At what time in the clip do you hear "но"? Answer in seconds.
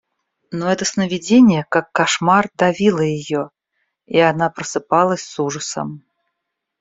0.49-0.71